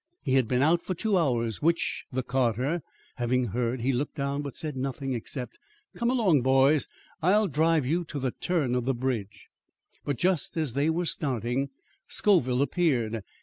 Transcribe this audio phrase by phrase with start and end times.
[0.23, 2.81] He had been out for two hours; which the carter
[3.17, 5.59] having heard, he looked down, but said nothing except
[5.95, 6.87] 'Come along, boys!
[7.21, 9.49] I'll drive you to the turn of the bridge.'
[10.03, 11.69] "But just as they were starting
[12.07, 13.21] Scoville appeared.